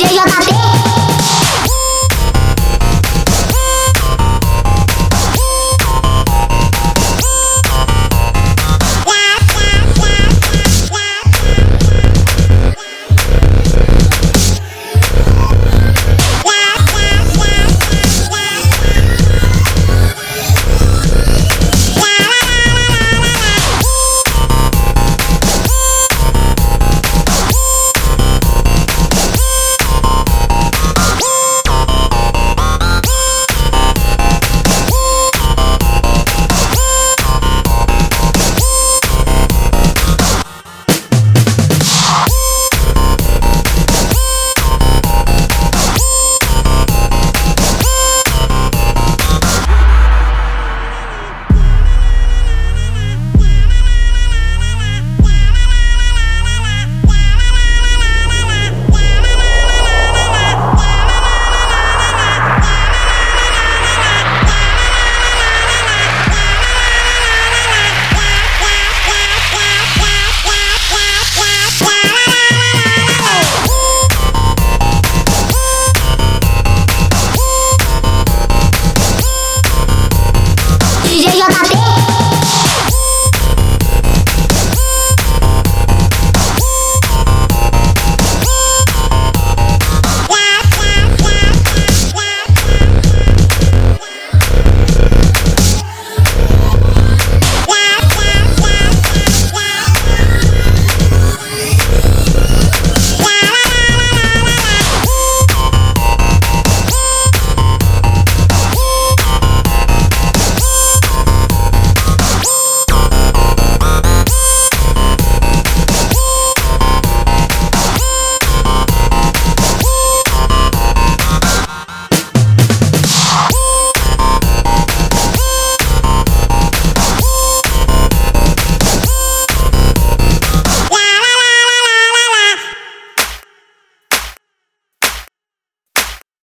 [0.00, 0.49] 直接要大。